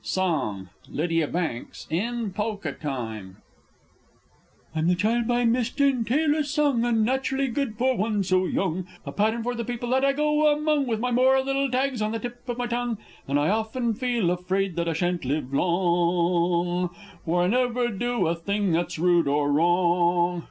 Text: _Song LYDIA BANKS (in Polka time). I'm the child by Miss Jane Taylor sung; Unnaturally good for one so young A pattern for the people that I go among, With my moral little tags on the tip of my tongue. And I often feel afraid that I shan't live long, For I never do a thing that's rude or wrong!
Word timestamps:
_Song 0.03 0.69
LYDIA 0.89 1.27
BANKS 1.27 1.85
(in 1.91 2.31
Polka 2.33 2.71
time). 2.71 3.37
I'm 4.75 4.87
the 4.87 4.95
child 4.95 5.27
by 5.27 5.45
Miss 5.45 5.69
Jane 5.69 6.05
Taylor 6.05 6.41
sung; 6.41 6.83
Unnaturally 6.83 7.49
good 7.49 7.77
for 7.77 7.95
one 7.95 8.23
so 8.23 8.47
young 8.47 8.87
A 9.05 9.11
pattern 9.11 9.43
for 9.43 9.53
the 9.53 9.63
people 9.63 9.89
that 9.89 10.03
I 10.03 10.13
go 10.13 10.51
among, 10.51 10.87
With 10.87 10.99
my 10.99 11.11
moral 11.11 11.45
little 11.45 11.69
tags 11.69 12.01
on 12.01 12.13
the 12.13 12.17
tip 12.17 12.39
of 12.49 12.57
my 12.57 12.65
tongue. 12.65 12.97
And 13.27 13.39
I 13.39 13.49
often 13.49 13.93
feel 13.93 14.31
afraid 14.31 14.75
that 14.75 14.89
I 14.89 14.93
shan't 14.93 15.23
live 15.23 15.53
long, 15.53 16.89
For 17.23 17.43
I 17.43 17.47
never 17.47 17.89
do 17.89 18.25
a 18.25 18.33
thing 18.33 18.71
that's 18.71 18.97
rude 18.97 19.27
or 19.27 19.51
wrong! 19.51 20.39